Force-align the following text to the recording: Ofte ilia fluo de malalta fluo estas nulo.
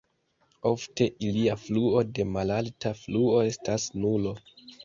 Ofte 0.69 1.07
ilia 1.27 1.57
fluo 1.65 2.03
de 2.21 2.27
malalta 2.39 2.95
fluo 3.03 3.47
estas 3.53 3.87
nulo. 4.03 4.35